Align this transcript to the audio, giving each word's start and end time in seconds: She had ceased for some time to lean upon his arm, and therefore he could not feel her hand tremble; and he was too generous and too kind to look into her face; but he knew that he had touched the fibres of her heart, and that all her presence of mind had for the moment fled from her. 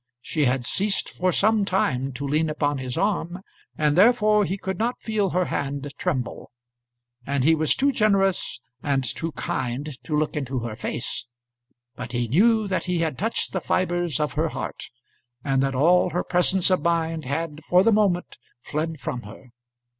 She 0.23 0.45
had 0.45 0.65
ceased 0.65 1.09
for 1.11 1.31
some 1.31 1.63
time 1.63 2.11
to 2.13 2.27
lean 2.27 2.49
upon 2.49 2.79
his 2.79 2.97
arm, 2.97 3.43
and 3.77 3.95
therefore 3.95 4.45
he 4.45 4.57
could 4.57 4.79
not 4.79 4.99
feel 4.99 5.29
her 5.29 5.45
hand 5.45 5.93
tremble; 5.95 6.49
and 7.23 7.43
he 7.43 7.53
was 7.53 7.75
too 7.75 7.91
generous 7.91 8.59
and 8.81 9.03
too 9.03 9.31
kind 9.33 9.95
to 10.05 10.17
look 10.17 10.35
into 10.35 10.57
her 10.61 10.75
face; 10.75 11.27
but 11.95 12.13
he 12.13 12.27
knew 12.27 12.67
that 12.67 12.85
he 12.85 12.97
had 12.97 13.15
touched 13.19 13.51
the 13.53 13.61
fibres 13.61 14.19
of 14.19 14.33
her 14.33 14.49
heart, 14.49 14.85
and 15.43 15.61
that 15.61 15.75
all 15.75 16.09
her 16.09 16.23
presence 16.23 16.71
of 16.71 16.81
mind 16.81 17.25
had 17.25 17.63
for 17.63 17.83
the 17.83 17.91
moment 17.93 18.39
fled 18.63 18.99
from 18.99 19.21
her. 19.21 19.49